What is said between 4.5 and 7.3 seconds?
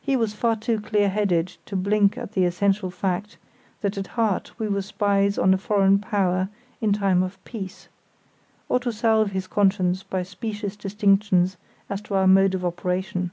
we were spies on a foreign power in time